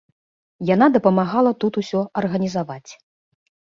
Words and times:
Яна 0.69 0.85
дапамагла 0.95 1.51
тут 1.63 1.73
усё 1.85 1.99
арганізаваць. 2.25 2.87